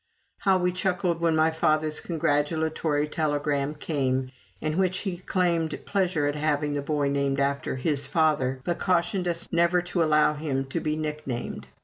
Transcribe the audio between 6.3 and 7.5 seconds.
having the boy named